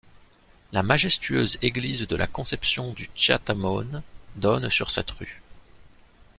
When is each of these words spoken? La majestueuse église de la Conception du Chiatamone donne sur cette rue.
La 0.71 0.81
majestueuse 0.81 1.59
église 1.61 2.07
de 2.07 2.15
la 2.15 2.25
Conception 2.25 2.91
du 2.93 3.07
Chiatamone 3.13 4.01
donne 4.35 4.71
sur 4.71 4.89
cette 4.89 5.11
rue. 5.11 5.43